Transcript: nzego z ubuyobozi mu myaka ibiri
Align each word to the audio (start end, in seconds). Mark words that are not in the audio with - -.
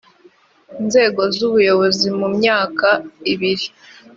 nzego 0.85 1.21
z 1.35 1.37
ubuyobozi 1.47 2.07
mu 2.19 2.27
myaka 2.37 2.87
ibiri 3.31 3.67